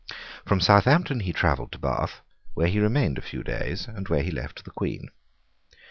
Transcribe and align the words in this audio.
From 0.47 0.59
Southampton 0.61 1.19
he 1.19 1.31
travelled 1.31 1.71
to 1.73 1.77
Bath, 1.77 2.21
where 2.55 2.65
he 2.65 2.79
remained 2.79 3.19
a 3.19 3.21
few 3.21 3.43
days, 3.43 3.87
and 3.87 4.09
where 4.09 4.23
he 4.23 4.31
left 4.31 4.63
the 4.65 4.71
Queen. 4.71 5.09